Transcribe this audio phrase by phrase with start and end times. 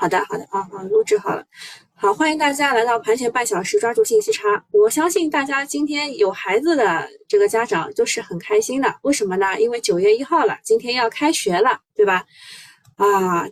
[0.00, 1.44] 好的，好的啊，啊，录制好了。
[1.96, 4.64] 好，欢迎大家来到盘前半小时，抓住信息差。
[4.70, 9.60] 我相信大家今天有孩子的这个家长都是很开心的，为什么呢？
[9.60, 12.24] 因为九月一号了，今天要开学了，对吧？
[12.94, 13.44] 啊，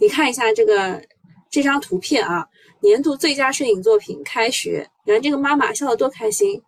[0.00, 1.00] 你看一下这个
[1.48, 2.44] 这张图片啊，
[2.80, 6.60] 年度最佳摄影作品，开学，你看这个妈妈笑得多开心，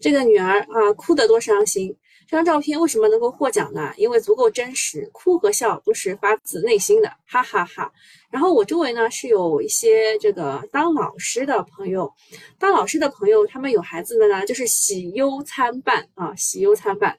[0.00, 1.96] 这个女儿啊哭得多伤心。
[2.30, 3.92] 这张照片为什么能够获奖呢？
[3.96, 7.90] 因为足够真实，哭和笑都是发自内心的，哈哈哈。
[8.30, 12.08] 然后我周围呢是有一些这个当老师的朋友，
[12.56, 17.18] 当老师的朋友，他们有孩子的呢，就是喜忧参半啊，喜忧参半，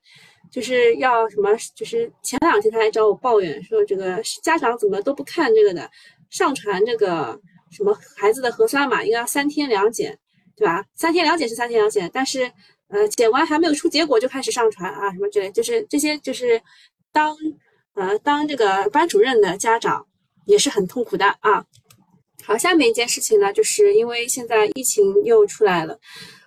[0.49, 1.49] 就是要什么？
[1.75, 5.91] 就是前两天他还找我抱怨说，这个家长怎么都不看这个的，
[6.29, 7.37] 上传这个
[7.69, 10.17] 什么孩子的核酸码，应该要三天两检，
[10.55, 10.85] 对吧？
[10.95, 12.49] 三天两检是三天两检，但是。
[12.91, 16.61] 呃，剪完还没有出结果就开始上传啊，什么之类，就是这些，就是
[17.11, 17.35] 当
[17.93, 20.05] 呃当这个班主任的家长
[20.45, 21.65] 也是很痛苦的啊。
[22.43, 25.99] 好，下面一件事情呢，就是因为现在疫情又出来了。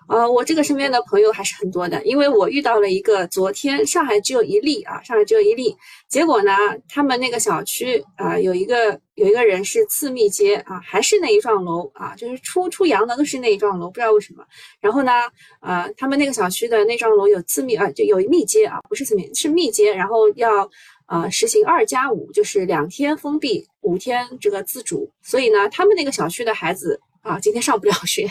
[0.06, 5.74] 呃，我这个身边的朋友还是很多的，因为我遇到了一个，昨天上海只有一例啊，上海只有一例，
[6.08, 6.52] 结果呢，
[6.88, 14.44] 他们那个小区啊，有一个有一个人是次密接啊，还是那一幢楼啊，就是出出阳的都是那一幢楼，不知道为什么。
[14.80, 15.12] 然后呢，
[15.60, 20.68] 呃，他们那个小区的那幢楼有次密啊，就有密接啊，不是次密，是密接，然后要
[21.06, 28.28] 呃实行二加五，就是两天封闭，五天这个自主，所以呢，他们那个小区的孩子啊，今天上不了学。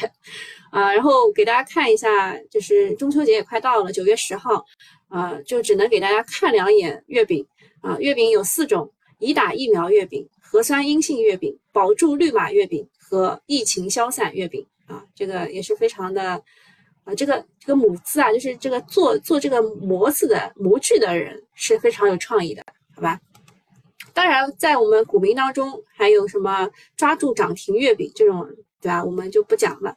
[0.71, 4.65] 啊，然后给大家看一下，就是中秋节也快到了，九月十号，
[5.07, 7.45] 啊，就只能给大家看两眼月饼
[7.81, 7.97] 啊。
[7.99, 15.03] 月饼有四种：已打疫苗月饼、核酸阴性月饼、保住绿码月饼和疫情消散月饼啊。
[15.13, 16.41] 这个也是非常的
[17.03, 22.63] 啊，这个这个母字啊，就是这个做做这个模子的模具的人是非常有创意的，
[22.95, 23.19] 好吧？
[24.11, 28.47] 当然，在我们股民当中，还有什么抓住涨停月饼这种，
[28.83, 29.03] 对吧？
[29.03, 29.95] 我们就不讲了。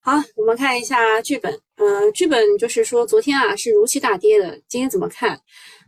[0.00, 1.58] 好，我们看一下剧本。
[1.76, 5.40] 呃，剧本就是说，昨天啊是如期大跌的，今天怎么看？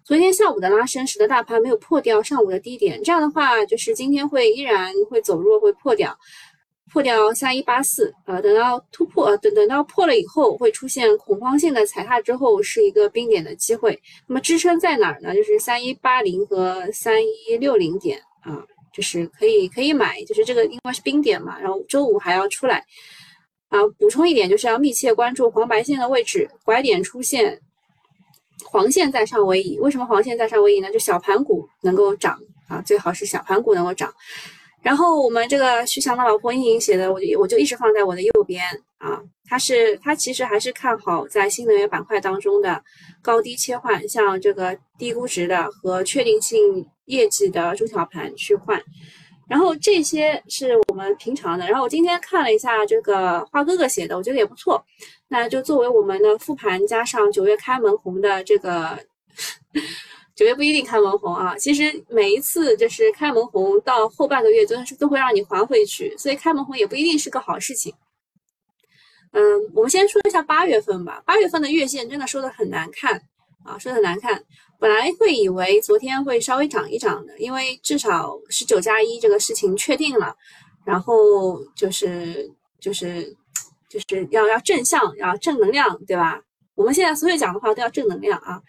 [0.04, 6.16] 昨天下午的拉升使得大盘没有破掉上午的低点，这样的话就是今天会依然会走弱，会破掉，
[6.92, 8.12] 破掉三一八四。
[8.26, 14.00] 呃，等到突破，呃等等到破了以后，会出现恐慌性的踩踏之后，是一个冰点的机会。
[14.28, 15.34] 那么支撑在哪儿呢？
[15.34, 22.84] 就是三一八零和三一六零点啊，就是可以可以买，就是这个因为是冰点嘛，然后周五还要出来。
[23.70, 27.60] 啊，补充一点，就是要密切关注黄白线的位置，拐点出现，
[28.64, 29.80] 黄线在上为宜。
[29.80, 30.88] 为什么黄线在上为宜呢？
[30.92, 32.38] 就小盘股能够涨
[32.68, 34.14] 啊，最好是小盘股能够涨。
[34.84, 38.62] 然后我们这个徐翔的老婆莹莹写的，我就我就一直放在我的右边
[38.98, 39.18] 啊。
[39.46, 42.82] 他是他其实还是看好在新能源板块当中的
[43.22, 48.78] 高低切换，像这个低估值的和确定性业绩的中小盘去换。
[49.48, 51.66] 然后这些是我们平常的。
[51.66, 54.82] 然后我今天看了一下这个花哥哥写的，我觉得也不错。
[55.28, 58.98] 那就作为我们的复盘，加上九月开门红的这个，
[60.34, 61.56] 九月不一定开门红啊。
[61.56, 67.94] 其实每一次就是开门红到后半个月，真的是都会让你还回去，所以开门红也不一定是个好事情。
[69.32, 69.42] 嗯，
[69.74, 71.22] 我们先说一下八月份吧。
[71.26, 73.20] 八月份的月线真的说的很难看
[73.64, 74.44] 啊，说的难看。
[74.78, 80.36] 本来会以为昨天会稍微涨一涨的，因为至少十九加一这个事情确定了，
[80.84, 83.34] 然后就是就是
[83.88, 86.40] 就是要要正向，要正能量，对吧？
[86.74, 88.60] 我们现在所有讲的话都要正能量啊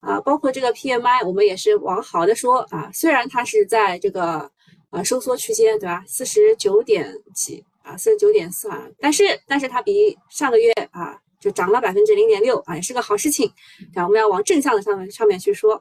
[0.00, 4.50] 啊，包括这个 PMI，我们也是往好的说啊，虽然它是在这个
[4.90, 6.02] 呃收缩区间，对吧？
[6.06, 11.18] 四十九点几啊，四十九点四啊，但是但是它比上个月啊。
[11.38, 13.46] 就涨了百分之零点六啊，也是个好事情。
[13.94, 15.80] 啊，我们要往正向的上面上面去说。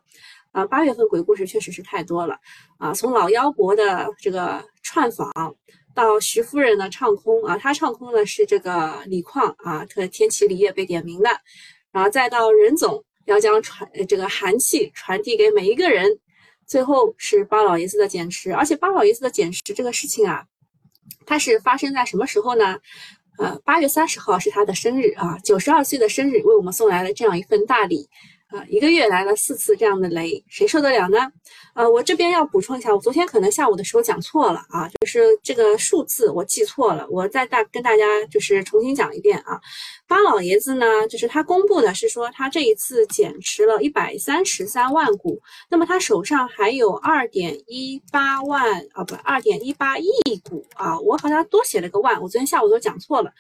[0.52, 2.38] 啊，八月份鬼故事确实是太多了
[2.78, 5.56] 啊，从老妖伯的这个串访，
[5.94, 11.30] 到徐夫人的唱空啊，他唱空的是这个锂矿啊，特天齐锂业被点名的，
[11.92, 16.20] 然后再到任总要将传这个寒气传递给每一个人，
[16.66, 20.46] 最后是巴老爷子的减持，而且巴老爷子的减持这个事情啊，
[21.26, 22.80] 它是发生在什么时候呢？
[23.38, 28.10] 呃，八月三十号是他的生日啊，九十二岁的生日，为我们送来了这样一份大礼。
[28.48, 31.18] 啊，一个月来了四次这样的雷，谁受得了呢？
[31.76, 39.60] 呃，我这边要补充一下，我昨天可能下午的时候讲错了啊，就是这个数字我记错了，我再大跟大家就是重新讲一遍啊。
[40.08, 50.08] 巴老爷子呢，就是他公布的是说他这一次减持了一百三十三万股，那么他手上还有二点一八万啊，不，二点一八亿
[50.50, 53.34] 股啊，我好像多写了个万，我昨天下午都讲错了。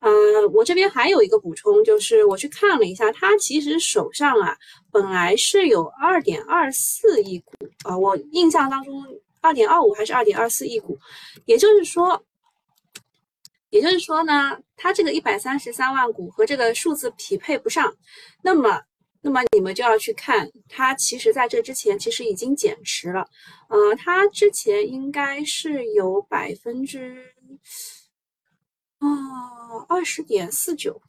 [0.00, 0.10] 呃，
[0.52, 4.56] 我这边还有一个补充，就是我去看了一下，他其实手上啊，
[4.96, 7.52] 本来是有二点二四亿股
[7.84, 9.04] 啊，我印象当中
[9.42, 10.98] 二点二五还是二点二四亿股，
[11.44, 12.24] 也就是说，
[13.68, 17.94] 也就是说呢，它这个一百三十三万股和这个数字匹配不上，
[18.40, 18.80] 那么，
[19.20, 23.28] 那么你们就要去看它，其实在这之前其实已经减持了，
[23.68, 27.22] 呃，它之前应该是有百分之，
[29.00, 31.02] 哦，二十点四九，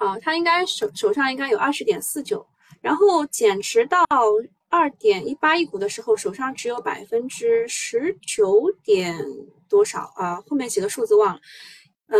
[0.00, 2.44] 啊，它应该手手上应该有二十点四九，
[2.80, 4.04] 然后减持到。
[4.72, 9.18] 二点一八亿股的时候，手上只有百分之十九点
[9.68, 10.40] 多少啊？
[10.48, 11.40] 后面几个数字忘了。
[12.06, 12.16] 嗯，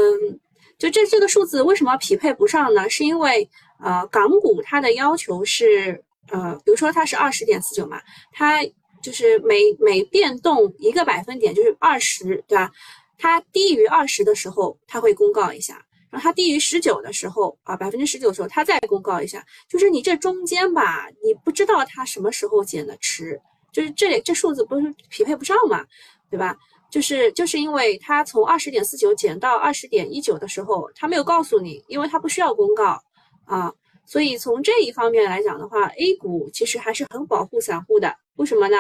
[0.77, 2.91] 就这这个数字为什么匹配不上呢？
[2.91, 3.49] 是因为
[3.79, 8.59] 呃，港股它的要求是呃，比如说它是二十点四九嘛，它
[9.01, 12.73] 就是每每变动一个百分点就是二十，对吧？
[13.17, 15.81] 它低于二十的时候，它会公告一下。
[16.11, 23.41] 然后它低于十九的时候啊，百分之十九的时候，它再公告一下，就是你这中间吧，你不知道它什么时候减的持，
[23.73, 25.87] 就是这里这数字不是匹配不上嘛，
[26.31, 26.57] 对吧？
[26.91, 33.01] 就是就是因为它从二十点四九减到二十点一九的时候，它没有告诉你，因为它不需要公告
[33.45, 33.73] 啊，
[34.05, 38.77] 所以从这一方面来讲的话，A 股其实还是很保护散户的，为什么呢？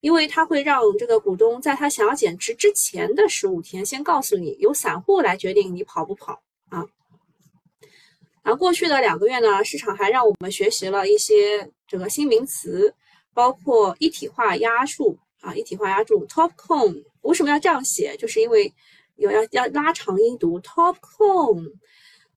[0.00, 6.86] 因为它会让这个股东在他想要减持之前的十五天，先告诉你，由散户来决定你跑不跑啊。
[8.42, 12.94] 然后过去的两个月呢，市场还让我们学习了一些这个新名词，
[13.34, 18.16] 包括一体化压铸啊，一体化压铸 Topcon 为什么要这样写？
[18.16, 18.72] 就是因为
[19.16, 21.74] 有要要拉长音读 Topcon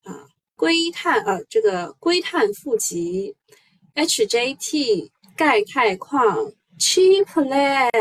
[0.03, 0.27] 啊，
[0.57, 3.33] 硅碳呃这个硅碳负极
[3.95, 6.51] HJT 钙钛矿。
[6.79, 7.91] Chiplet、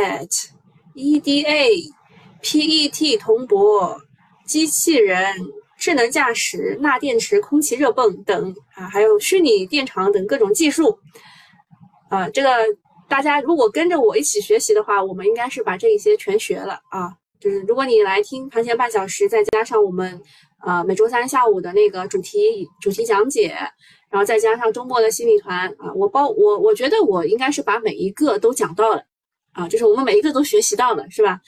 [0.95, 1.93] EDA、
[2.43, 4.01] PET 铜箔、
[4.47, 5.37] 机器人、
[5.79, 10.99] 智能驾驶、钠电池、空气热泵等啊，还有虚拟电场等各种技术
[12.09, 12.51] 啊，这个
[13.09, 17.13] 大家如果跟着我一起学习的话，我们应该是把这一些全学了啊。
[17.39, 20.21] 就是如果你来听盘前半小时，再加上我们
[20.65, 23.57] 呃每周三下午的那个主题主题讲解。
[24.13, 29.03] 然后再加上周末的新米团啊，我包我我觉得我应该是把每一个都讲到了
[29.53, 31.41] 啊，就是我们每一个都学习到了，是吧？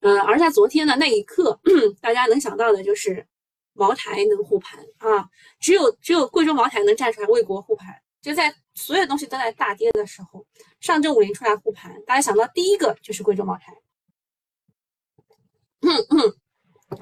[0.00, 1.58] 嗯，而在昨天的那一刻，
[2.02, 3.26] 大家能想到的就是
[3.72, 5.26] 茅台能护盘啊，
[5.58, 10.44] 只有只有贵州茅台能站出来为国护盘，就在所有东西都在大跌的时候，
[10.80, 13.74] 上证五零出来护盘，大家想到第一个就是贵州茅台。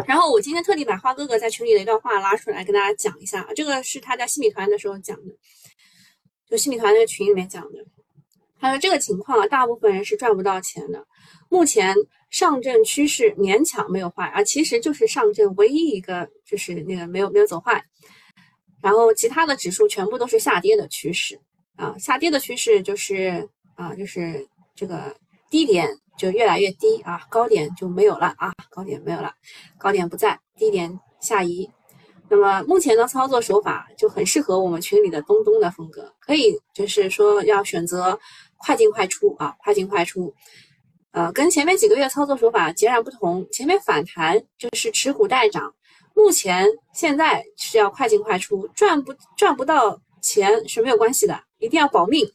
[0.06, 5.34] 然后我今天特地把花哥哥在群里的一段话拉出来跟大家讲一下，这个是他在新米团的时候讲的，
[6.48, 7.84] 就新米团那个群里面讲的。
[8.58, 11.06] 他说这个情况啊，大部分人是赚不到钱的。
[11.48, 11.96] 目前
[12.30, 17.82] 上证趋势勉强没有坏啊，其实就是上证唯一一个就是那个没有没有走坏，
[18.82, 21.40] 然后其他的指数全部都是下跌的趋势
[21.76, 25.16] 啊，下跌的趋势就是啊就是这个
[25.50, 25.88] 低点。
[26.20, 29.32] 就越来越低啊，高点就没有了啊，高点没有了，
[29.78, 31.70] 高点不在，低点下移。
[32.28, 38.20] 那么目前的操作手法就很适合我们群里的东东的风格，可以就是说要选择
[38.58, 40.34] 快进快出啊，快进快出。
[41.12, 45.74] 呃，跟前面几个月操作手法截然不同，前面反弹就是持股待涨，
[46.14, 52.30] 目前现在是要快进快出，赚不赚不到钱是没有关系的，一定要保命。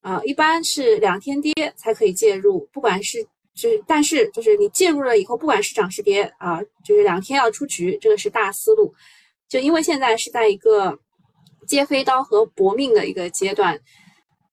[0.00, 3.22] 啊，一般是两天跌才可以介入，不管是
[3.54, 8.94] 就是，但是就是你介入了以后，不管是涨是跌啊，就是两天要出局，这个是大思路。
[9.48, 10.98] 就因为现在是在一个
[11.66, 13.80] 接飞刀和搏命的一个阶段，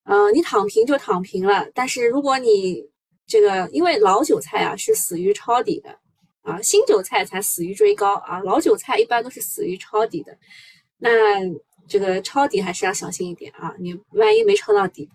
[0.06, 1.68] 呃，你躺平就躺平了。
[1.74, 2.84] 但是如果你
[3.28, 6.00] 这个，因为老韭菜啊是死于抄底的
[6.42, 10.36] 啊，新韭菜才死于追高啊，老韭菜一般都是死于抄底的。
[10.98, 11.10] 那
[11.88, 15.08] 这个抄底还是要小心一点啊，你万一没抄到底。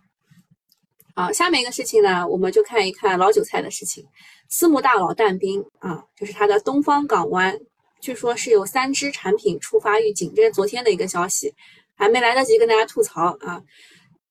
[1.21, 4.03] 好，下面一个事情呢，我们就看一看老韭菜的事情。
[4.49, 7.61] 私募大佬但兵啊，就是它的东方港湾，
[8.01, 11.55] 据说是有三只产品触发预警，这是昨天的一个消息，
[11.95, 13.63] 还没来得及跟大家吐槽啊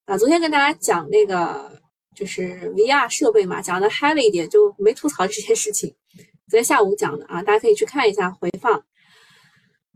[0.05, 0.17] 啊！
[0.17, 1.79] 昨天跟大家讲那个
[2.15, 5.95] 就是 VR 设备嘛，讲的嗨了一点，就没吐槽这件事情。
[6.49, 8.83] 昨天下午讲的啊，大家可以去看一下回放。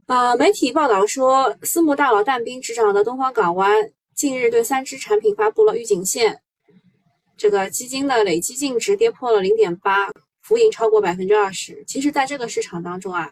[0.05, 6.39] 啊，媒体报道说，私募大佬但兵执掌的东方港湾近日对三只产品发布了预警线。
[7.43, 10.09] 这个基金的累计净值跌破了零点八，
[10.43, 11.83] 浮盈超过百分之二十。
[11.85, 13.29] 其实，在这个市场当中啊，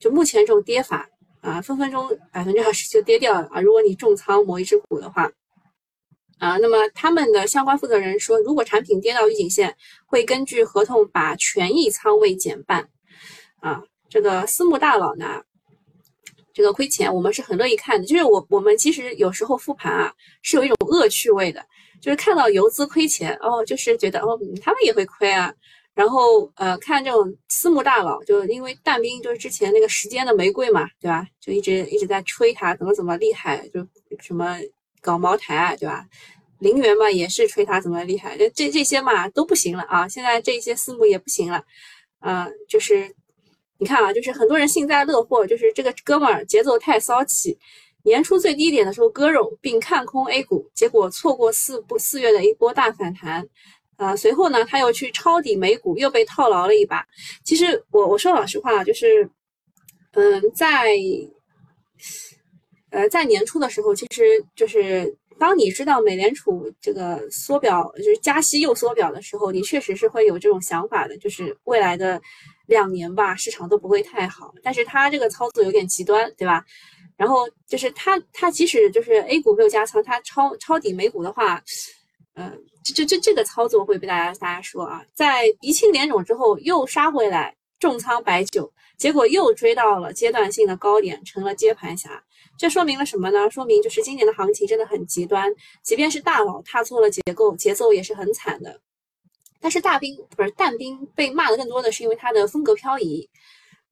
[0.00, 1.08] 就目前这种跌法
[1.42, 3.60] 啊，分分钟百分之二十就跌掉了啊。
[3.60, 5.30] 如果你重仓某一只股的话，
[6.38, 9.76] 啊，那么他们的相关负责人说，如果产品跌到预警线，
[10.06, 12.88] 会根据合同把权益仓位减半。
[13.60, 15.40] 啊，这个私募大佬呢，
[16.52, 18.06] 这个亏钱我们是很乐意看的。
[18.08, 20.12] 就是我我们其实有时候复盘啊，
[20.42, 21.64] 是有一种恶趣味的。
[22.00, 25.52] 就是看到游资亏钱哦，就是觉得哦，他们也会亏啊。
[25.94, 31.26] 然后呃，看这种私募大佬，就因为但斌就是之前那个时间的玫瑰嘛，对吧？
[31.40, 33.80] 就一直一直在吹他怎么怎么厉害，就
[34.20, 34.58] 什么
[35.00, 36.04] 搞茅台啊，对吧？
[36.58, 40.08] 陵园嘛也是吹他怎么厉害，这这这些嘛都不行了啊！
[40.08, 41.62] 现在这些私募也不行了，
[42.18, 43.14] 啊，就是
[43.78, 47.58] 你看啊，就是很多人幸灾乐祸，就是这个哥们儿节奏太骚气，
[48.06, 53.44] 年初最低点的时候割肉并看空 A 股，结果错过四不四月的一波大反弹。
[53.96, 57.04] 啊，随后呢，他又去抄底美股，又被套牢了一把。
[57.42, 59.28] 其实我我说老实话，就是，
[60.12, 60.94] 嗯，在，
[62.90, 64.22] 呃，在年初的时候，其实
[64.54, 72.20] 就是当你知道美联储这个缩表，就是加息又缩表的时候，你确实是会有这种想法的，就是未来的
[72.66, 74.54] 两年吧，市场都不会太好。
[74.62, 76.62] 但是他这个操作有点极端，对吧？
[77.16, 81.62] 然后就是他他即使就是 A 股没有加仓，他抄抄底美股的话。
[82.38, 82.52] 嗯，
[82.84, 92.22] 这这这这个操作会被大家大家说啊，在鼻青脸肿之后又杀回来重仓白酒，结果又追到了阶段性的高点，成了接盘侠。
[92.58, 93.50] 这说明了什么呢？
[93.50, 95.50] 说明就是今年的行情真的很极端，
[95.82, 98.78] 即便是大佬踏错了结构，节奏也是很惨的。
[99.58, 103.26] 但是大兵不是但兵被骂的更多的是因为他的风格漂移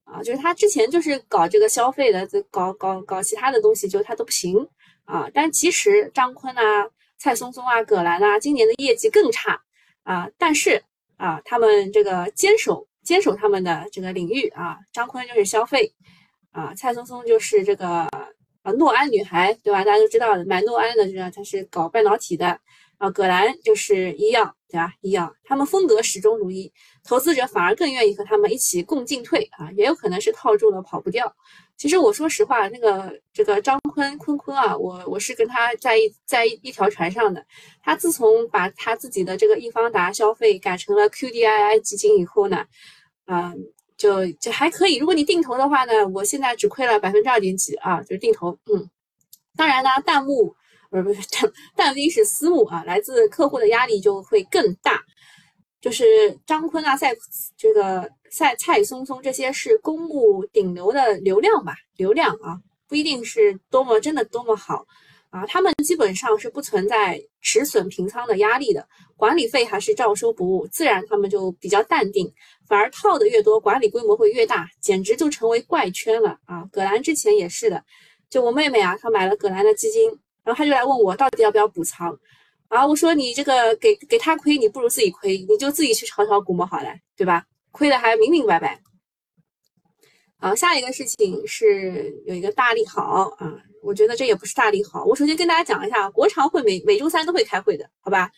[0.05, 4.69] 啊，就是他之前就是搞这个消费的，搞搞搞其他的东西，就他都不行
[5.05, 5.29] 啊。
[5.35, 6.89] 但其实张坤啊。
[7.17, 9.59] 蔡松松啊，葛兰啊，今年的业绩更差
[10.03, 10.83] 啊，但是
[11.17, 15.95] 啊，他们这个坚守坚守他们的这个领域啊，张坤就是消费
[16.51, 19.85] 啊，蔡松松就是这个啊诺安女孩，对吧？
[19.85, 22.61] 大家都知道的，买诺安的，知道他是搞半导体的。
[22.99, 24.93] 啊，葛兰就是医药，对吧？
[25.03, 26.73] 医药，他们风格始终如一，
[27.05, 31.33] 投资者反而更愿意和他们一起共进退啊，也有可能是套住了跑不掉。
[31.77, 37.47] 其实我说实话，那个这个张坤坤坤啊，我我是跟他在一在一条船上的。
[37.85, 42.67] 他自从把他自己的这个易方达消费改成了 QDII 基金以后呢，
[43.27, 43.57] 嗯，
[43.97, 44.97] 就就还可以。
[44.97, 48.59] 如果你定投的话呢，我现在只亏了百分之二点几啊，就是定投。
[48.67, 48.91] 嗯，
[49.55, 50.57] 当然呢，弹幕。
[51.03, 55.03] 不是不是，但但兵是私募啊，来自客户的压力就会更大。
[55.81, 57.15] 就是张坤啊、赛
[57.59, 62.57] 这个赛蔡松松这些是公募顶流的流量吧，流量啊，
[62.89, 64.87] 不一定是多么真的多么好
[65.29, 65.45] 啊。
[65.47, 72.33] 他们基本上是不存在止损平仓的压力的，管理费还是照收不误，自然他们就比较淡定。
[72.67, 76.65] 反而套的越多，管理规模会越大，简直就成为怪圈了啊！
[76.73, 77.85] 葛兰之前也是的，
[78.31, 80.11] 就我妹妹啊，她买了葛兰的基金。
[80.45, 82.17] 然后他就来问我到底要不要补仓，
[82.69, 87.47] 啊，我说你这个给给他亏，你不如自己亏，你就自己去炒炒股嘛，好了，对吧？
[87.71, 88.81] 亏的还明明白白。
[90.39, 95.05] 好，下一个事情是有一个大利好啊，我觉得这也不是大利好。
[95.05, 98.31] 我首先跟大家讲一下，国常会每每周三都会开会的，好吧？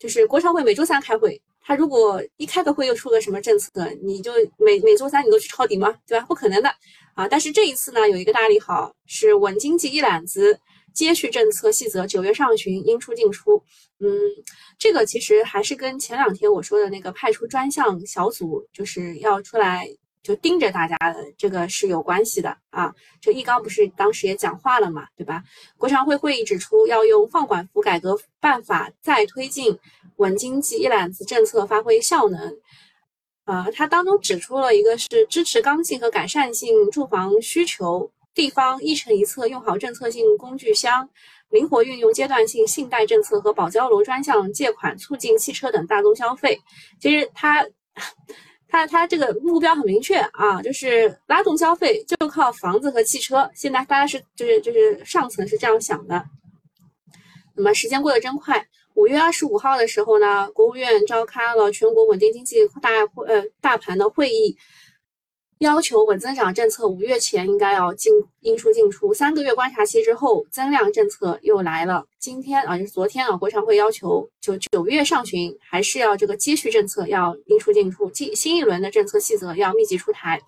[0.00, 3.70] 就是国常会每周三开会，他如果一开个会又出个什么政策，
[4.02, 5.94] 你就每每周三你都去抄底吗？
[6.06, 6.24] 对吧？
[6.26, 6.74] 不可能的
[7.14, 7.28] 啊！
[7.28, 10.58] 但是这一次呢，有一个大利好是稳经济一揽子。
[10.96, 13.62] 接续政策细则，九月上旬应出尽出。
[14.00, 14.08] 嗯，
[14.78, 19.86] 这个其实还是跟前两天我说的那个派出专项小组，就是要出来
[20.22, 22.94] 就盯着大家的这个是有关系的啊。
[23.20, 25.44] 就易纲不是当时也讲话了嘛，对吧？
[25.76, 29.78] 国常会会议指出，要用放管服改革办法再推进
[30.16, 32.56] 稳经济一揽子政策发挥效能。
[33.44, 38.10] 啊，它当中指出了一个是支持刚性和改善性住房需求。
[38.36, 41.08] 地方一城一策，用好政策性工具箱，
[41.48, 46.60] 灵活运用阶段性信贷政策和保交楼专项借款，促进汽车等大宗消费。
[47.00, 47.66] 其实它，
[48.68, 53.50] 它，它这个目标很明确啊，就是拉动消费就靠房子和汽车。
[53.54, 56.22] 现在大家是就是就是上层是这样想的。
[57.54, 64.58] 那么时间过得真快，五月二十五号的时候呢，国务院召开了全国稳定经济大会呃大盘的会议。
[65.60, 72.04] 要求稳增长政策五月前应该要进应出尽出，三个月观察期之后，增量政策又来了。
[72.18, 80.38] 今天啊，就是昨天啊，国常会要求就九月上旬还是要这个接续政策要应出尽出，新新一轮的政策细则要密集出台。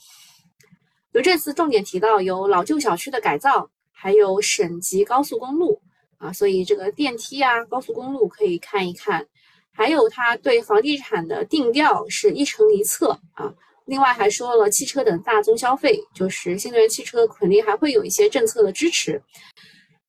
[1.12, 5.80] 有这次重点提到有老旧小区的改造，还有省级高速公路
[6.18, 9.26] 啊，所以这个电梯啊、高速公路可以看一看。
[9.72, 13.54] 还有他对房地产的定调是一城一策啊。
[13.88, 19.20] 另外还说了汽车等大宗消费，就是新能源汽车肯定还会有一些政策的支持。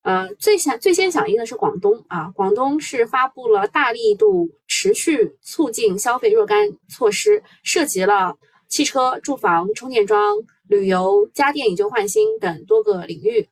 [0.02, 8.36] 呃，最先最先响应的是广东啊，广东是发布了大力度持续促进消费若干措施，涉及了
[8.68, 10.36] 汽车、住房、充电桩、
[10.68, 13.48] 旅游、家电以旧换新等多个领域，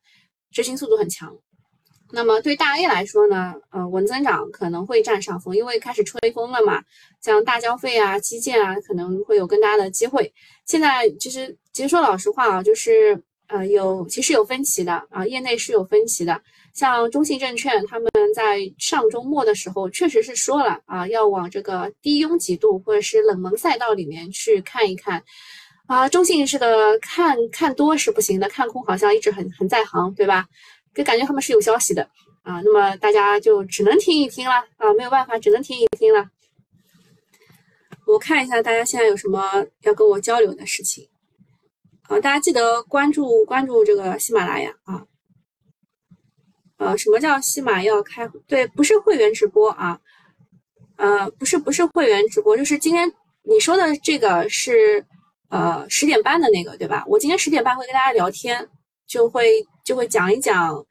[0.51, 1.35] 执行速度很强。
[2.11, 6.83] 那么对大 A 来说呢，呃，稳增长可能会占上风，因为开始吹风了嘛，
[7.21, 10.33] 像大消费啊、基建啊，可能会有更大的机会。
[10.65, 16.41] 现在其实，其实说老实话啊，就是呃，有其实有分歧的啊，业内是有分歧的。
[16.75, 25.23] 像中信证券他们在上周末的时候，确实是说了啊，要往这个低拥挤度或者是冷门赛道里面去看一看。
[25.87, 30.47] 啊，中信是个看看多是不行的，看空好像一直很很在行，对吧？
[30.99, 32.03] 就感觉他们是有消息的
[32.43, 36.29] 啊，那么大家就只能听一听了啊，没有办法，只能听一听了。
[38.05, 41.09] 我看一下大家现在有什么要跟我交流的事情
[42.09, 45.07] 啊，大家记得关注关注这个喜马拉雅啊。
[46.79, 48.29] 呃，什么叫喜马要开？
[48.49, 50.01] 对，不是会员直播啊，
[50.97, 53.09] 呃，不是不是会员直播，就是今天
[53.45, 55.07] 你说的这个是
[55.49, 57.05] 呃十点半的那个对吧？
[57.07, 58.69] 我今天十点半会跟大家聊天。
[59.09, 60.85] 就会就会讲一讲，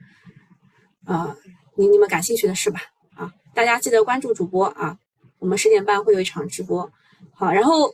[1.06, 1.38] 呃，
[1.78, 2.82] 你你们感兴趣的事吧，
[3.16, 4.98] 啊，大家记得关注主播啊，
[5.38, 6.92] 我们十点半会有一场直播，
[7.36, 7.94] 好，然后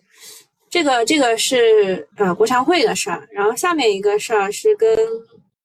[0.70, 4.98] 这个这个是呃国常会的事儿，然后下面一个事儿是跟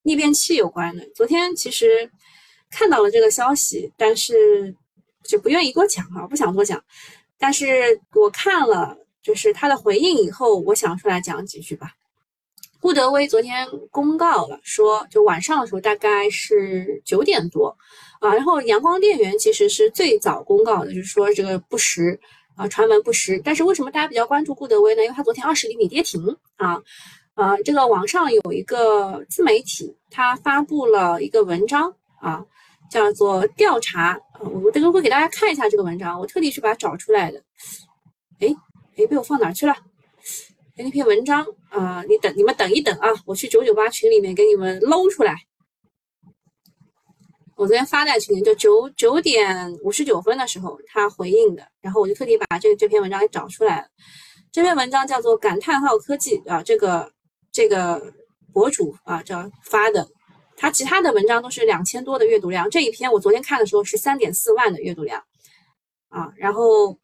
[0.03, 2.11] 逆变器有关的，昨天其实
[2.69, 4.75] 看到了这个消息，但是
[5.23, 6.83] 就不愿意多讲啊，不想多讲，
[7.39, 11.93] 但是我看了就是他的回应以后，我想出来讲几句吧。
[12.81, 17.77] 顾德威昨天公告了，说就晚上的时候大概是九点多
[18.21, 22.19] 啊，然后阳光电源其实是最早公告的，就是说这个不实
[22.57, 23.41] 啊，传闻不实。
[23.45, 25.03] 但是为什么大家比较关注顾德威呢？
[25.03, 26.81] 因为他昨天二十厘米跌停啊，
[27.35, 32.45] 呃，这个网上有一个自媒体，他发布了一个文章啊，
[32.89, 37.43] 叫做调查，我这个会给大家看一下这个文章，我特地去把它找出来的。
[38.39, 38.55] 哎
[38.97, 39.75] 哎，被我放哪去了？
[40.85, 45.35] 那篇文章啊，你等你们等一等啊，我去九九八群里面给你们搂出来。
[47.57, 53.89] 我昨天发在群里，就九九点五十九分的时候他回应的，然后我就特地把这这篇文章给找出来了。
[54.53, 57.13] 这篇文章叫做“感叹号科技”啊，这个
[57.51, 58.13] 这个
[58.53, 60.07] 博主啊叫发的，
[60.57, 65.21] 他其他的文章都是两千多的阅读量，这一篇我昨天看的时候是三点四万的阅读量
[66.09, 66.97] 啊，然后。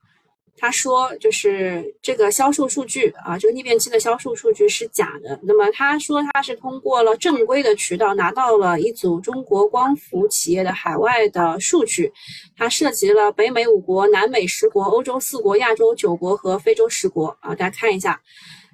[0.57, 5.39] 他说，就是这个销售数据啊，这个逆变器的销售数据是假的。
[5.43, 12.11] 那么他说他是通过了正规的渠道拿到了一组中国光伏企业的海外的数据，
[12.57, 18.21] 它涉及了北美五国、南美十国、欧洲四国、亚洲九国和非洲十国啊，大家看一下。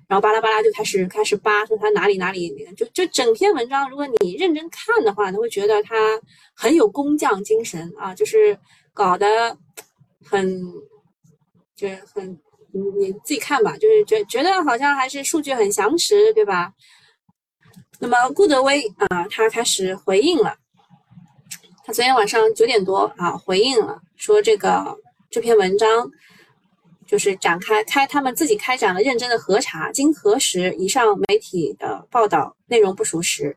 [0.07, 5.97] 然后巴拉巴拉就开始开始扒，说他哪里哪里，就就整篇文章，如果你认真看的话，你会觉得他
[6.55, 8.57] 很有工匠精神啊，就是
[8.93, 9.57] 搞得
[10.23, 10.63] 很。
[11.81, 12.39] 就很，
[12.73, 16.71] 你你自己看吧，就是觉觉得好像还是数据很详实，对吧？
[17.99, 20.55] 那么顾德威啊，他开始回应了，
[21.87, 24.95] 他昨天晚上九点多啊回应了，说这个
[25.31, 26.11] 这篇文章
[27.07, 33.57] 就是展开开他们自己开展了认真的核查，经核实以上媒体的报道内容不属实。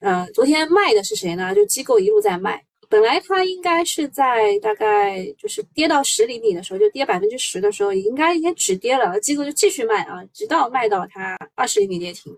[0.00, 1.54] 嗯，昨天卖的是谁呢？
[1.54, 2.64] 就机构一路在卖。
[2.88, 12.36] 本来它应该是在大概就是跌到十厘米的时候，就跌百分之十的时候，应该也止跌了，机构就继续卖啊，直到卖到它二十厘米跌停。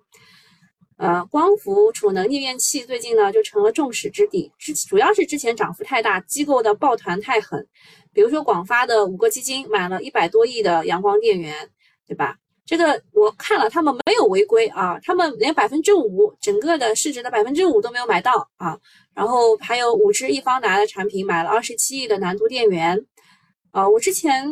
[0.97, 7.67] 呃，光伏储能逆变器最近呢就成了众矢之的，之主要是之前涨幅太大，机构的抱团太狠，
[8.13, 11.71] 比如说广发的五个基金买了一百多亿的阳光电源，
[12.07, 12.37] 对吧？
[12.67, 18.79] 这个我看了，他们没有违规啊，他们连百分之五整个的市值的百分之五都没有买到啊。
[19.21, 22.99] 然后还有五只易方达的产品买了二十七亿的南都电源，
[23.71, 24.47] 啊，我之前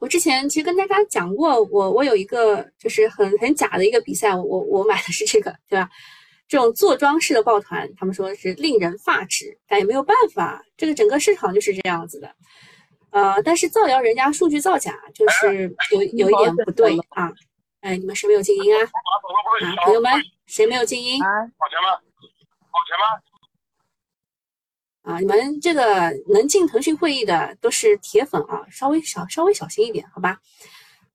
[0.00, 5.90] 我之前其实跟大家讲过，我我有一个就是很很假的一个比赛，我我买的是这个，对吧？
[6.48, 12.34] 这种坐庄式的抱团，他们说是令人发指，但也没有办法，这个整个市场就是这样子的。
[13.10, 17.30] 呃，但是造谣人家数据造假，就是有有一点不对啊！
[17.82, 18.80] 哎，你们谁没有静音啊？
[18.80, 20.10] 啊，朋友们，
[20.46, 21.20] 谁没有静音？
[21.20, 22.00] 跑钱吗？
[22.72, 23.20] 跑钱吗？
[25.06, 30.38] 啊，你们这个能进腾讯会议的都是铁粉啊，稍微小稍微小心一点，好吧？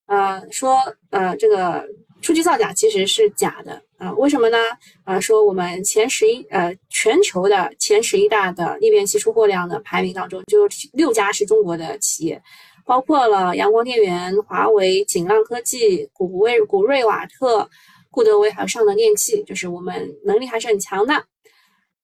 [0.08, 0.78] 呃，说
[1.12, 1.86] 呃这个。
[2.24, 4.14] 数据造假其实是假的啊？
[4.14, 4.58] 为什么呢？
[5.06, 12.40] 啊，说我们前十一呃全球的前十一大的逆变器出货量的排名当中，就六家是中国的企业，
[12.86, 17.68] 包括了阳光电源、华为、锦浪科技、古威古瑞瓦特、
[18.12, 21.26] 顾德威，还有上能电器，就是我们能力还是很强的。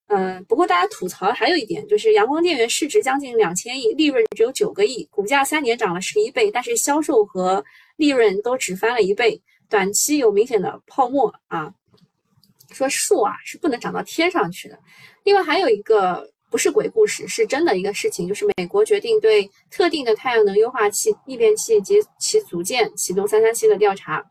[0.08, 7.64] 嗯，不过大家吐槽还有一点，就是阳光电源市值将近两千亿，利润只有九个亿，股价三年涨了十一倍，但是销售和
[7.98, 9.42] 利润都只翻了一倍。
[9.70, 11.70] 短期有明显的泡沫啊，
[12.72, 14.80] 说树啊是不能长到天上去的，
[15.26, 24.24] 另外还有一个不是鬼故事，是真的一个事情，就是美国决定对特定的太阳能优化器逆变器及其组件启动三三七的调查。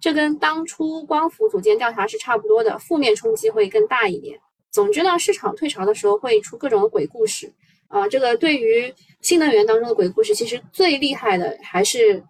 [0.00, 4.38] 这跟当初光伏组件调查是差不多的，负面冲击会更大一点。
[4.70, 7.52] 总之呢，市场退潮的时候会出各种鬼故事
[7.88, 8.08] 啊。
[8.08, 12.22] 这个对于新能源当中的鬼故事，其实最厉害的还是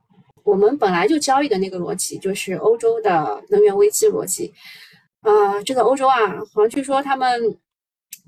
[0.42, 4.52] 我们本来就交易的那个逻辑，就是欧洲的能源危机逻辑。
[5.22, 7.58] 呃，这个欧洲啊，好像据说他们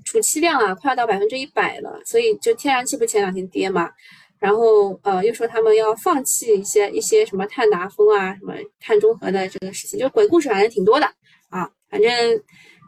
[0.05, 3.89] 储气量啊快要到百分之一百了，所以就天然气不前两天跌嘛。
[4.37, 11.05] 然后，呃，又说他们要放弃一些一些什么碳达峰啊，什么碳中和的这个事情，就鬼故事反正挺多的
[11.49, 11.71] 啊。
[11.89, 12.11] 反正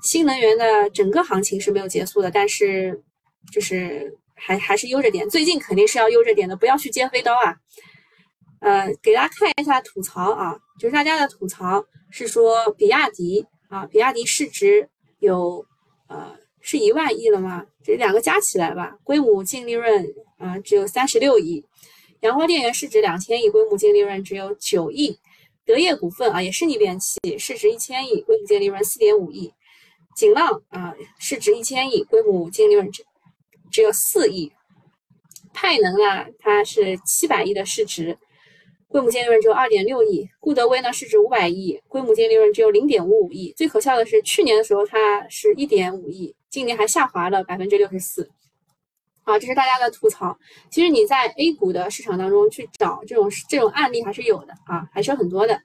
[0.03, 3.03] 新能源的整个行情是没有结束的，但是
[3.51, 7.55] 就是还还是悠着点，最近肯定是要悠着点的，不要去接飞刀啊。
[8.61, 15.65] 呃，给大家看一下吐槽啊，就是大家的吐槽是说比亚迪啊，比亚迪市值有
[16.07, 16.35] 呃。
[16.67, 17.63] 是一万亿了吗？
[17.83, 20.03] 这两个加起来吧，规模净利润
[20.39, 21.63] 啊只有三十六亿。
[22.21, 25.15] 阳光电源市值两千亿，规模净利润只有九亿。
[25.63, 29.53] 德业股份啊也是逆变器，市值一千亿，规模净利润四点五亿。
[30.15, 33.03] 景浪啊市值一千亿，规模净利润只
[33.69, 34.51] 只有四亿。
[35.53, 38.17] 派能啊它是七百亿的市值。
[38.87, 43.53] 规模净利润只有二点六亿，顾德威呢市值五百亿，规模净利润只有零点五五亿。
[43.57, 48.29] 最可笑的是，去年的时候它是一点五亿，今年还下滑了百分之六十四。
[49.23, 50.37] 啊，这是大家的吐槽。
[50.69, 55.59] 其实你在 A 股的市场当中去找这种这种案例还是有的啊，还是很多的。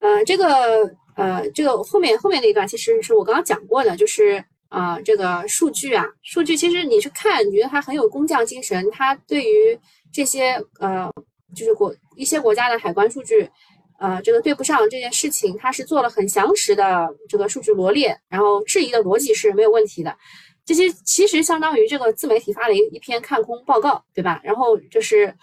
[0.00, 9.78] 呃，这个呃这个后面后面那一段其实是我刚刚讲过的，就是啊这个数据啊数据，其实你去看，你觉得它很有工匠精神，它对于
[10.12, 11.10] 这些呃。
[11.52, 13.50] 就是国一些国家的海关数据，
[13.98, 20.16] 呃，这个对不上这件事情，它是做了很详实的这个数据罗列，然后质疑的逻辑是没有问题的。
[20.64, 24.40] 这些其实相当于这个自媒体发了一一篇看空报告，对吧？
[24.44, 25.34] 然后就是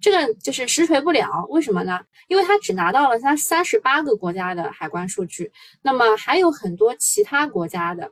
[0.00, 2.00] 这个就是实锤不了，为什么呢？
[2.28, 5.50] 因为它只拿到了它三十八个国家的海关数据，
[5.82, 8.10] 那么还有很多其他国家的。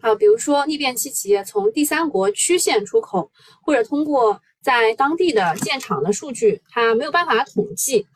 [0.00, 3.30] 啊，比如说逆变器企业从第三国区县出口，
[3.62, 8.06] 或者通过在当地的建厂的数据，它没有办法统计。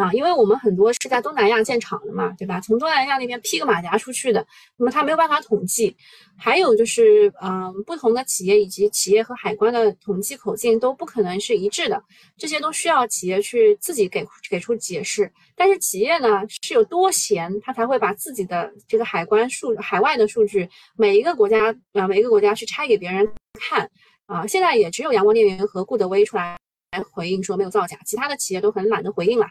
[0.00, 2.58] 啊，因为我们很多是在东南亚建厂的嘛，对吧？
[2.60, 4.46] 从东南亚那边披个马甲出去的，
[4.78, 5.94] 那么它没有办法统计。
[6.38, 12.02] 还有就是，嗯，不同的企业以及企业和海关的统计口径都不可能是一致的，
[12.38, 15.30] 这些都需要企业去自己给给出解释。
[15.54, 23.90] 但是企业呢是有多闲，他才会把自己的这个海关数、海外的数据，每一个国家啊，每一个国家去拆给别人看
[24.24, 24.46] 啊。
[24.46, 26.56] 现在也只有阳光电源和顾德威出来
[26.92, 29.46] 来回应说没有造假，其他的企业都很懒得回应了。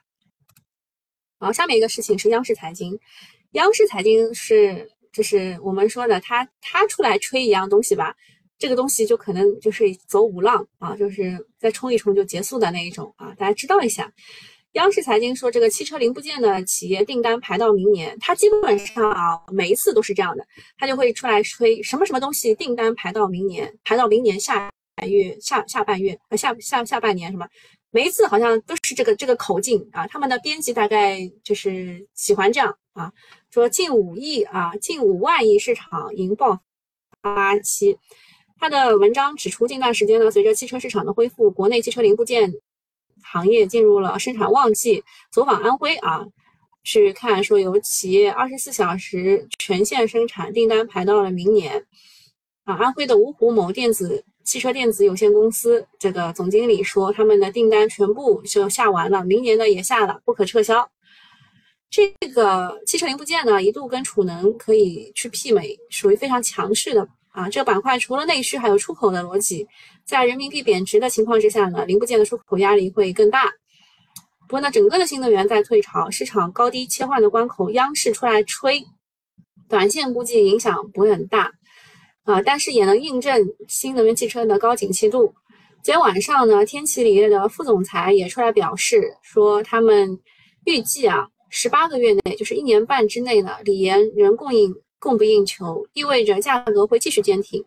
[1.41, 2.99] 好，下面一个事情是央视财经，
[3.53, 8.13] 央视财经是就是我们说的，他他出来吹一样东西吧，
[8.57, 14.11] 这个东西就可能就是走五浪啊，就是再冲一冲就结束的那一种啊，大家知道一下。
[14.73, 20.45] 央视财经说，这个汽车零部件的企业订单排到明年，它基本上啊每一次都是这样的，
[20.77, 24.69] 它就会出来吹什么什么东西订单排到明年，排到明年下
[25.07, 27.47] 月下下半月下下下半年什么。
[27.91, 33.11] 每一次好像都是这个这个口径啊，他们的编辑大概就是喜欢这样啊，
[33.49, 36.59] 说近五亿啊，近五万亿市场迎爆
[37.21, 37.97] 发期。
[38.59, 42.53] 他的文章指出，近段时间呢，随着汽车市场的恢复，国内汽车零部件
[43.23, 45.03] 行业进入了生产旺季。
[45.31, 46.27] 走访安徽啊，
[46.83, 51.87] 去看说有企业二十四小时全线生产，订单排到了明年
[52.65, 52.75] 啊。
[52.75, 54.25] 安徽的芜湖某电子。
[54.49, 60.89] 汽车电子有限公司这个总经理说，他们的订单全部就下完了，明年的也下了，不可撤销。
[61.91, 67.47] 这个汽车零部件呢，一度跟储能可以去媲美，属于非常强势的啊。
[67.47, 69.67] 这个板块除了内需，还有出口的逻辑。
[70.03, 73.45] 在人民币贬值的情况之下呢，零部件的出口压力会更大。
[74.47, 78.83] 不过呢，整个的新能源在退潮，市场高低切换的关口，央视出来吹，
[79.69, 81.51] 短线估计影响不会很大。
[82.29, 85.33] 啊，但是也能印证新能源汽车的高景气度。
[85.81, 90.19] 今天晚上呢，天齐锂业的副总裁也出来表示说，他们
[90.65, 97.65] 预计啊，十八个月内，就是一年半之内呢，锂盐仍供应供不应求，意味着价格会继续坚挺。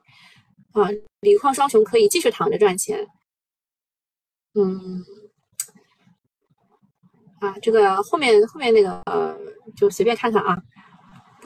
[0.75, 0.89] 啊，
[1.23, 3.05] 锂矿双雄可以继续躺着赚钱。
[4.55, 5.05] 嗯，
[7.41, 9.37] 啊，这个后面后面那个呃，
[9.77, 10.63] 就随便看看啊，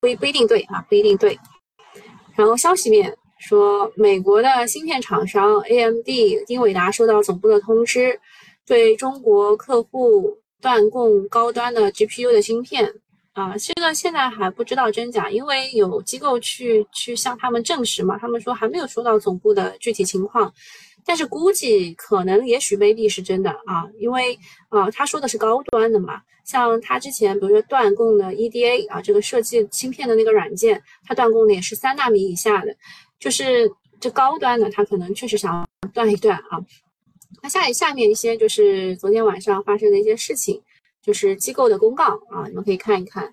[0.03, 1.39] 不一不一定对啊，不一定对。
[2.37, 6.09] 然后消息面说，美国的芯片厂商 AMD
[6.49, 8.19] 英伟达收到总部的通知，
[8.67, 12.93] 对中国客户断供高端的 GPU 的芯片。
[13.33, 20.51] 啊，这个现在还不知道真假，因为有机构去去向他们证实嘛，他们说还没有收到总部的具体情况，
[21.05, 24.39] 但是估计可能也许未必是真的啊，因为
[24.71, 32.75] 啊他说的是高端的嘛，像他之前比如说断供的 EDA 啊，这个设计芯片的那个软件，它断供的也是三纳米以下的，
[33.19, 36.65] 就是这高端的他可能确实想断一断啊。
[37.43, 40.63] 那下下面一些就是昨天晚上发生的一些事情。
[41.03, 43.33] 就是机构的公告啊，你们可以看一看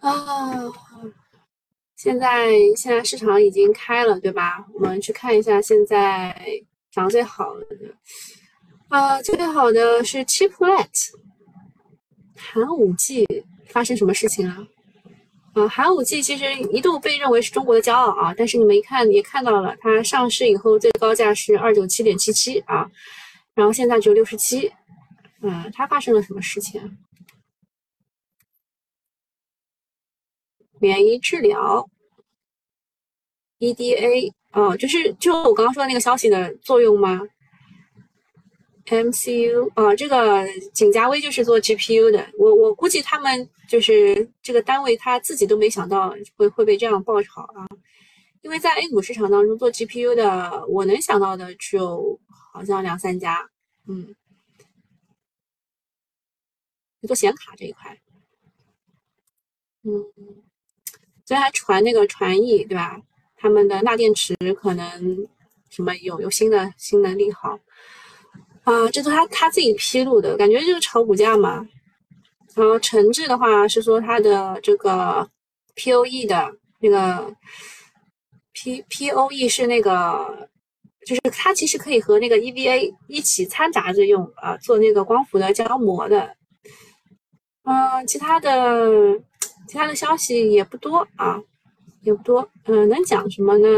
[0.00, 0.72] 啊。
[1.96, 4.64] 现在现在市场已经开了，对吧？
[4.72, 6.34] 我们去看一下现在
[6.90, 7.66] 涨最好的
[8.88, 10.88] 啊，最好的是 Chiplet。
[12.52, 13.26] 寒武纪
[13.66, 14.66] 发生什么事情了？
[15.54, 22.90] 啊，寒武纪其实一度被认为是中国的骄傲啊，但是你们一看也看到了，它上市以后最高价是二九七点七七啊，
[23.54, 24.70] 然后现在只有六十七。
[25.42, 26.98] 嗯，它发生了什么事情？
[30.80, 31.88] 免疫治疗
[33.58, 37.20] ，EDA，哦，就是就我刚刚说的那个消息的作用吗
[38.86, 47.66] ？MCU，啊，这个景嘉微就是做 GPU 的，我我估计他们就是这个单位他自己都没想到会会被这样爆炒啊，
[48.42, 52.18] 因为在 A 股市场当中做 GPU 的，我能想到的只有
[52.52, 53.50] 好像两三家，
[53.86, 54.14] 嗯。
[57.06, 58.00] 做显卡这一块，
[59.82, 60.02] 嗯，
[61.26, 62.98] 昨天还传那个传译，对吧？
[63.36, 65.28] 他们的钠电池可能
[65.68, 67.60] 什么有有新的新的利好
[68.64, 71.66] 啊，这都他他自己披露的，感觉就是炒股价嘛。
[72.54, 75.28] 然后陈志的话是说他的这个
[75.76, 77.34] POE 的那个
[78.52, 80.48] P POE 是那个，
[81.04, 86.36] 就是它其实可以和那个 EVA 一起掺杂着用啊，做那个光伏的胶膜的。
[87.64, 89.18] 嗯，其他的
[89.66, 91.40] 其他的消息也不多啊，
[92.02, 92.48] 也不多。
[92.66, 93.68] 嗯，能讲什么呢？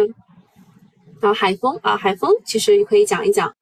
[1.23, 3.56] 啊，海丰啊，海丰其实也可以讲一讲，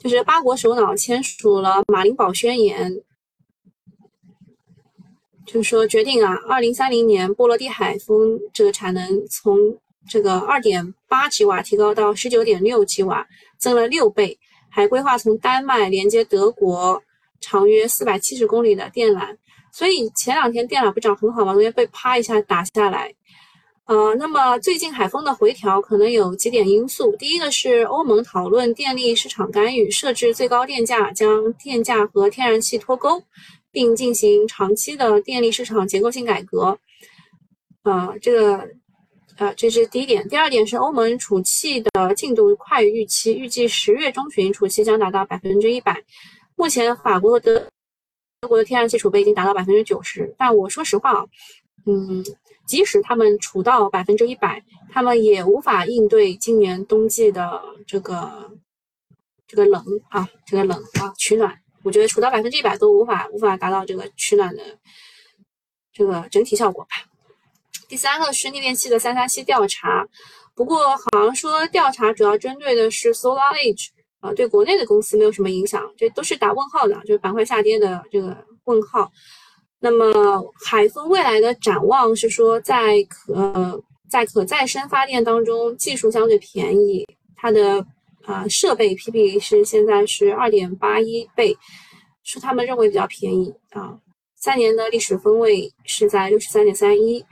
[0.00, 2.90] 就是八国首脑签署了马林堡宣言，
[5.46, 9.58] 就是说决定啊，二零三零年波罗的海风这个产能从
[10.08, 13.26] 这个二点八吉瓦提高到十九点六吉瓦，
[13.58, 14.38] 增了六倍，
[14.70, 17.02] 还规划从丹麦连接德国
[17.38, 19.36] 长约四百七十公里的电缆。
[19.70, 21.52] 所以前两天电缆不涨很好吗？
[21.52, 23.14] 昨天被啪一下打下来。
[23.90, 27.10] 呃，那么最近海风的回调可能有几点因素。
[27.16, 33.20] 第一个是欧盟讨论电力市场干预，设置最高电价，将电价和天然气脱钩，
[33.72, 36.78] 并进行长期的电力市场结构性改革。
[37.82, 38.68] 呃，这个，
[39.38, 40.28] 呃，这是第一点。
[40.28, 46.00] 第二点是欧盟储气的进度快于预期，预计十月中旬储气将达到百分之一百。
[46.54, 47.66] 目前法国和德。
[48.42, 51.26] 德国的天然气储备已经达到百分之九十，但我说实话啊，
[51.84, 52.24] 嗯，
[52.70, 58.52] 即使他们储到百分之一百，他们也无法应对今年冬季的这个
[59.48, 61.52] 这个冷啊，这个冷啊取暖。
[61.82, 64.62] 我觉得储到百分之一百都无法无法达到这个取暖的
[65.92, 66.90] 这个整体效果吧。
[67.88, 70.06] 第三个是逆变器的三三七调查，
[70.54, 73.88] 不过好像说调查主要针对的是 Solar Age。
[74.20, 79.10] 啊，对国内的公司没有什么影响，这都是打问号的，就是板块下跌的这个问号。
[79.80, 87.84] 那么海风未来的展望是说，在可在可再生发电当中，技术相对便宜，它的
[88.24, 91.56] 啊设备 PB 是现在是二点八一倍，
[92.22, 93.98] 是他们认为比较便宜啊。
[94.36, 97.24] 三年的历史分位是在六十三点三一。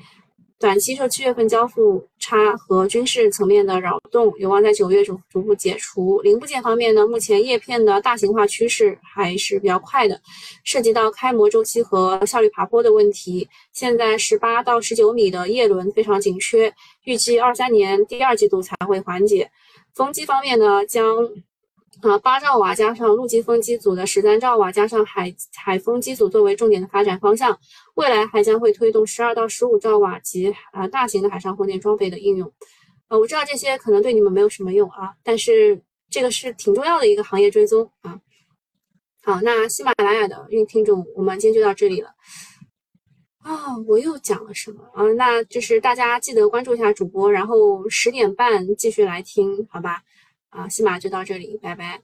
[0.61, 6.21] 短期受七月份交付差和军事层面的扰动，有望在九月逐逐步解除。
[6.23, 10.21] 零部件方面呢，目前叶片的大型化趋势还是比较快的，
[10.64, 13.49] 涉及到开模周期和效率爬坡的问题。
[13.73, 19.49] 现在十八到十九米的叶轮非常紧缺，预计二三年第二季度才会缓解。
[19.94, 21.16] 风机方面呢，将。
[22.03, 27.59] 啊，八兆瓦加上陆基风机组的十三兆瓦加上海海风机组作为重点的发展方向，
[27.94, 32.53] 未来还将会推动十二到十五兆瓦级啊大型的海上风电装备的应用。
[33.09, 38.20] 呃，我知道这些可能对你们没有什么用啊，但是这个是挺重要的一个行业追踪啊。
[39.24, 42.11] 好，那喜马拉雅的运听众，我们今天就到这里了。
[43.40, 45.03] 啊，我又讲了什么啊？
[45.16, 50.03] 那就是大家记得关注一下主播，然后十点半继续来听，好吧？
[50.50, 52.00] 啊，西马就到这里，拜拜。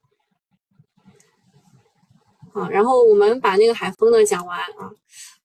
[2.53, 4.91] 好，然后我们把那个海风的讲完啊。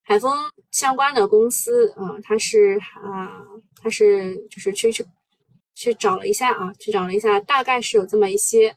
[0.02, 0.36] 海风
[0.72, 3.44] 相关的公司啊，它是啊，
[3.82, 5.06] 它是就是去去
[5.76, 8.72] 去找了一下啊，去找了一下，大概是有这么一些。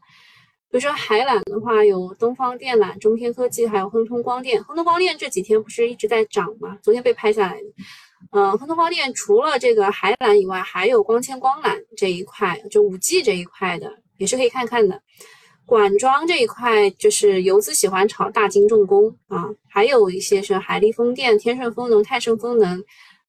[0.70, 4.62] 比如说海缆的话，有东方电缆、中天科技，还有亨通光电。
[4.64, 6.78] 亨通光电这几天不是一直在涨吗？
[6.82, 7.66] 昨天被拍下来的。
[8.30, 15.00] 嗯，亨通光电除了这个海缆以外，还有光纤光缆这一块，就五 G 这一块的，也是可以看看的。
[15.64, 22.82] 管桩这一块就是游资喜欢炒大金重工啊，还有一些是海力风电、天顺风能、泰盛风能，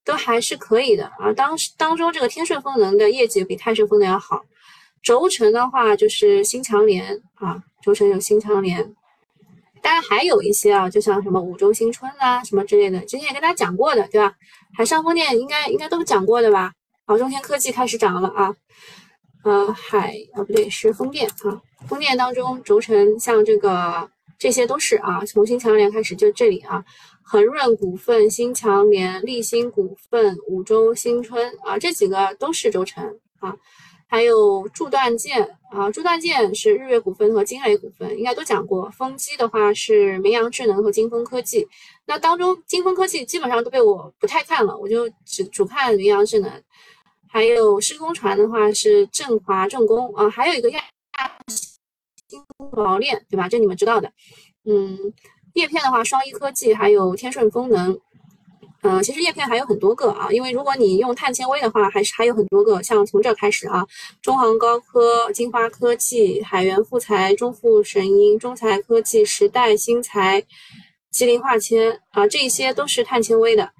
[0.03, 1.31] 都还是可以的啊。
[1.35, 4.41] 当当中这个天顺风能的业绩比泰盛风能要好。
[5.03, 8.95] 轴承的话就是新强联啊，轴承有新强联，
[9.81, 14.33] 当然还有一些啊，就像什么五洲新春啊什么之类的，之前也跟大家讲过的，对吧？
[14.75, 16.71] 海上风电应该应该都讲过的吧？
[17.05, 18.55] 好，中天科技开始涨了啊，
[19.43, 26.83] 呃，海啊不对，是风电啊，风电当中轴承像这个这些都是啊，从新强联开始就这里啊，
[27.21, 33.55] 恒润股份、新强联、立新股份、五洲新春啊，这几个都是轴承啊。
[34.07, 38.87] 还有铸锻件啊，铸锻件是日月股份和金雷股份，应该都讲过。
[38.91, 41.67] 风机的话是明阳智能和金风科技，
[42.05, 46.49] 那当中金风科技基本上都被我不太看了，我就只主看明阳智能。
[47.33, 50.79] 还有施工船的话是振华重工啊，还有一个亚
[52.27, 52.39] 新
[52.71, 53.49] 毛链，对吧？
[53.49, 54.11] 这你们知道的。
[54.65, 54.95] 嗯，
[55.55, 57.99] 叶片的话，双一科技还有天顺风能。
[58.83, 63.83] 嗯，其实叶片还有很多个啊，因为如果你用碳纤维的话，还是还有很多个，像从这开始啊，
[64.21, 70.43] 中航高科、金花科技、海源富材、中富神鹰、中材科技、时代新材、
[71.09, 73.71] 吉林化纤啊，这些都是碳纤维的。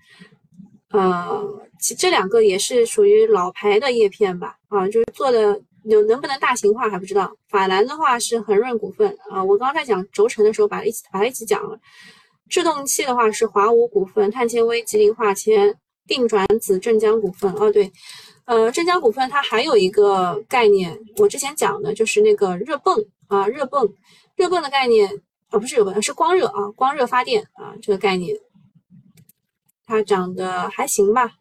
[0.90, 1.44] 呃，
[1.84, 4.56] 其这两个也是属于老牌的叶片吧？
[4.70, 7.30] 啊，就是做的有能不能大型化还不知道。
[7.50, 11.78] 法兰的话是恒润股份啊，我刚才讲轴承的时候把它一起把它一起讲了。
[12.48, 15.76] 制动器的话是华五股份、碳纤维、吉林化纤、
[16.08, 17.52] 定转子、镇江股份。
[17.56, 17.92] 哦，对，
[18.46, 23.94] 呃，镇江股份它还有一个概念，我之前讲的就是那个热泵啊，热泵，
[24.38, 28.38] 热泵的概念啊，不是热泵，是光热啊，光热发电啊，这个概念，
[29.86, 31.34] 它涨得还行吧？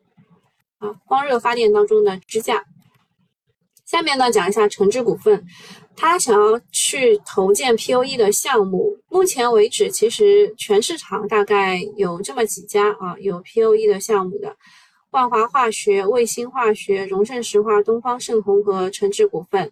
[0.82, 2.64] 啊，光热发电当中的支架。
[3.86, 5.46] 下面呢，讲一下橙汁股份。
[5.94, 14.56] 他想要去投建 POE 的项目，目前为止，其实全市场大概有这么几家啊，有 POE 的项目的，
[15.10, 19.70] 万华化学、卫星化学、荣盛石化、东方盛虹和橙汁股份。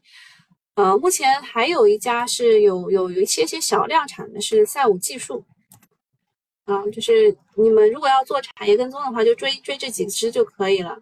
[0.74, 5.42] 呃，目前还有一家是有有有一些些小量产的，是赛武技术。
[6.70, 10.96] 啊，就是你们如果要做产业跟踪的话，就追追这几只就可以了。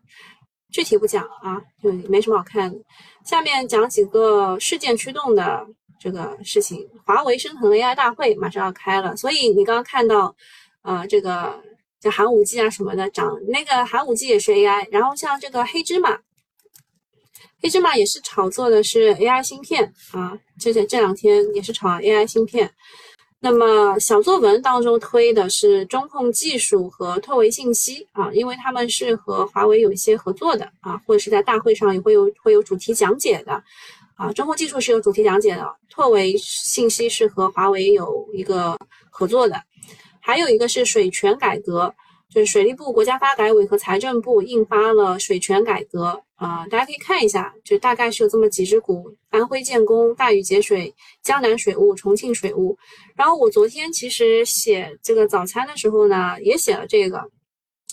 [0.73, 2.79] 具体不讲啊，就没什么好看的。
[3.25, 5.67] 下面讲几个事件驱动的
[6.01, 6.87] 这个事情。
[7.05, 10.35] 华为升腾 AI 大会马上要开了，所以你刚刚看到，
[10.83, 11.59] 呃，这个
[12.01, 14.87] 叫寒武纪啊什么的涨，那个寒武纪也是 AI。
[14.91, 16.19] 然后像这个黑芝麻，
[17.63, 22.71] 黑芝麻也是炒作的是 AI 芯片啊，这这这两天也是炒 AI 芯片。
[23.41, 33.63] 那么小作文当中推的是中控技术和拓维信息啊，因为他们是和华为有一些合作的啊，或者是在大会上也会有会有主题讲解的
[34.17, 34.33] 啊。
[34.33, 38.77] 中控技术是有主题讲解的，拓维信息是和华为有一个
[39.09, 39.63] 合作的，
[40.21, 41.95] 还有一个是水权改革。
[42.33, 52.77] 就是水利部、国家发改委和财政部印发了水权改革啊，大家可以看一下，就大概是有这么几只股：安徽建工、大禹节水、江南水务、重庆水务。
[53.17, 57.31] 然后我昨天其实写这个早餐的时候呢，也写了这个，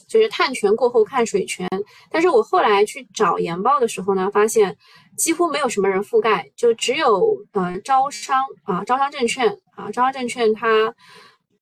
[0.10, 1.68] 就是碳权过后看水权。
[2.12, 4.76] 但是我后来去找研报的时候呢，发现
[5.18, 10.94] 几乎没有什么人覆盖，就只有呃招商啊，招商证券啊，招商证券它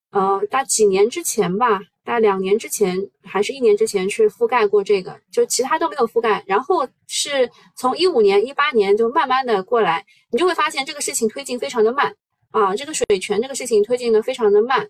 [0.10, 1.80] 呃大几年之前吧。
[2.06, 6.44] 大概两年之前还是一年之前去覆盖过这个，就其他都没有覆盖。
[6.46, 12.14] 然后是从一五年、一八年就慢慢的过来，你就会发现这个事情推进非常的慢
[12.52, 14.86] 啊，这个水权这个事情推进的非常的慢。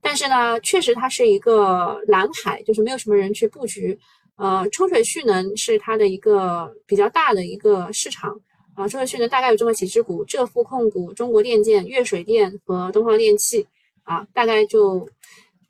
[0.00, 3.98] 但是呢，确实它是一个蓝海，就是没有什么人去布局。
[4.36, 8.34] 呃，抽水蓄能是它的一个比较大的一个市场
[8.74, 13.66] 啊，抽水蓄能大概有这么几只股：浙富控股、中国电建、粤水电和东方电气
[14.04, 15.06] 啊，大概就。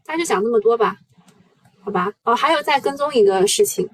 [0.06, 0.96] 大家就讲那么多吧，
[1.82, 2.12] 好吧。
[2.24, 3.88] 哦，还有再跟踪一个事情，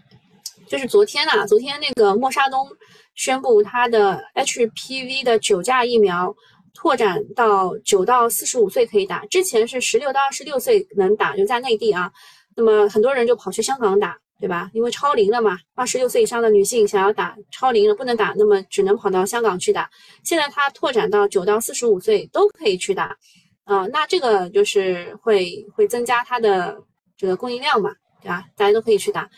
[0.68, 2.67] 就是昨天呐，昨天那个默沙东
[3.15, 6.35] 宣布他的 HPV 的九价疫苗
[6.75, 12.11] 拓展到九到四十五岁可以打，之前是十六到二十六岁能打，就在内地啊。
[12.56, 14.69] 那么很多人就跑去香港打，对吧？
[14.75, 19.88] 因为超龄了嘛，二十六岁以上的女性想要打超龄了不能打，那么只能跑到香港去打。
[20.25, 23.17] 现在他拓展到九到四十五岁都可以去打。
[23.71, 26.77] 啊，那这个就是会会增加它的
[27.16, 28.44] 这个供应量嘛，对吧？
[28.56, 29.31] 大家都可以去打。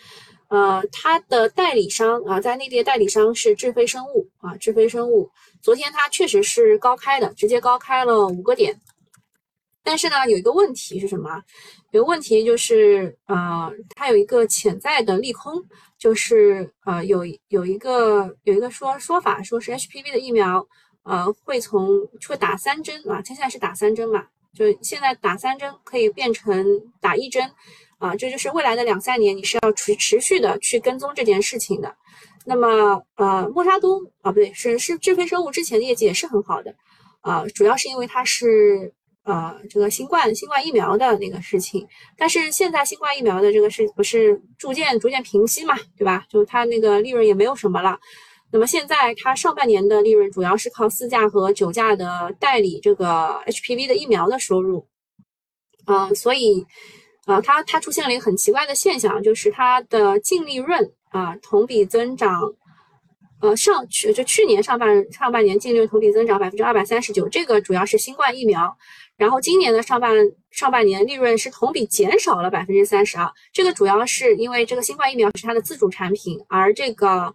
[0.49, 5.31] 呃，它的代理商啊，在内地的代理商是智飞生物啊，智飞生物。
[5.61, 8.81] 昨天它确实是高开的，直接高开了五个点。
[9.85, 11.43] 但是呢，有一个问题是什么？
[11.91, 15.63] 有个问题就是，呃，它有一个潜在的利空，
[15.99, 20.67] 就是呃，有有一个有一个说说法，说是 HPV 的疫苗，
[21.05, 21.89] 呃，会从
[22.29, 24.25] 会打三针啊，它现在是打三针嘛，
[24.55, 26.65] 就现在打三针可以变成
[27.01, 27.51] 打一针。
[27.99, 31.95] 啊，这就是未来的两三年，你是要持持续的去跟踪这件事情的。
[32.45, 36.75] 那么，呃，默沙东啊，不对，是是智飞生物之前的业绩也是很好的，
[37.21, 38.93] 啊，主要是因为它是
[39.23, 41.87] 呃这个新冠新冠疫苗的那个事情。
[42.17, 46.25] 但是现在新冠疫苗的这个事不是逐渐逐渐平息嘛，对吧？
[46.29, 47.97] 就它那个利润也没有什么了。
[48.53, 54.87] 那么现在它上半年的利润主要是靠四价和九价的代理这个 HPV 的疫苗的收入，
[55.87, 56.65] 嗯，所以。
[57.25, 62.43] 啊，它它出现了一个很奇怪的现象，就是它的净利润啊同比增长，
[63.41, 68.77] 呃上去就去年上半上半年净利润同比增长百分之二百三十九，这个主要是新冠疫苗，
[69.17, 70.13] 然后今年的上半
[70.51, 77.33] 上半年利润是同比减少了百分之三十二，这个主要是因为这个新冠疫苗是它的自主产品，而这个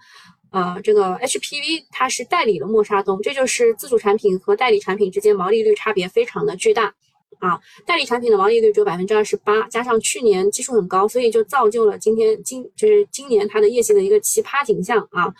[0.51, 6.93] 呃这个 HPV 它是代理的默沙东，这就是自主产品和代理产品之间毛利率差别非常的巨大。
[7.39, 15.31] 啊，代理产品的毛利率只有百分之二十八，加上去年基数很高，所以就造就了今天今就是今年它的业绩的一个奇葩景象啊。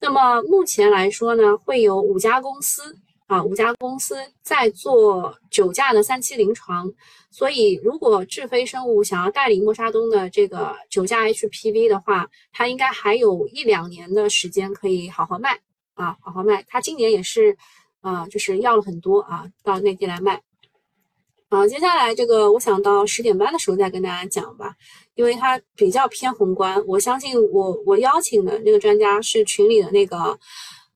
[0.00, 2.96] 那么目前来说呢，会有五家公司
[3.32, 6.92] 啊，五家公司在做九价的三期临床，
[7.30, 15.58] 所以如果智飞生物想要代理默沙东的这个九价 HPV 的话，它应该还有一两年的时间可以好好卖
[15.94, 16.62] 啊，好好卖。
[16.68, 17.56] 它今年也是
[18.02, 20.42] 啊，就是要了很多啊，到内地来卖。
[21.48, 24.76] 好，接下来这个我想到十点半的时候再跟大家讲吧，
[25.14, 26.84] 因为它比较偏宏观。
[26.86, 30.38] 我相信我我邀请的那个专家是群里的那个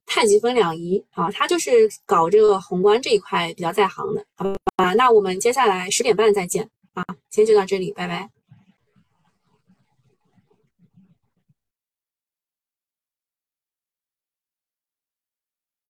[0.06, 4.44] 太极分两仪啊，他就是搞这个宏观这一块比较在行的，好
[4.76, 4.94] 吧？
[4.94, 8.30] 那我们接下来十点半再见啊，今天就到这里，拜拜。